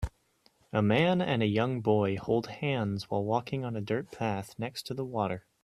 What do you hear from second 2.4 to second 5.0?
hands while walking on a dirt path next to